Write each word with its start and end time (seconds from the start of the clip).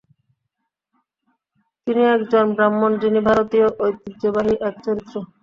তিনি 1.87 2.01
একজ 2.15 2.33
ব্রাহ্মণ 2.51 2.91
যিনি 3.01 3.19
ভারতীয় 3.27 3.67
ঐতিহ্যবাহী 3.81 4.53
এক 4.67 4.75
চরিত্র। 4.85 5.15